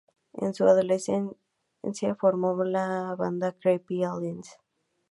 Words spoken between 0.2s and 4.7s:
En su adolescencia, formó la banda Creepy Aliens.